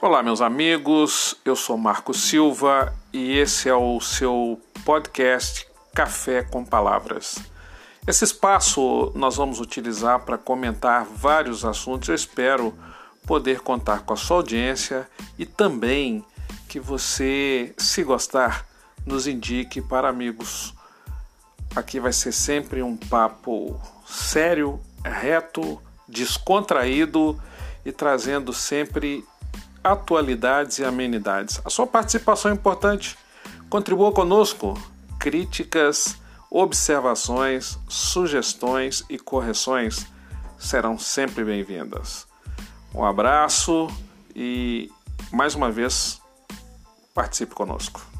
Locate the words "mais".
45.32-45.54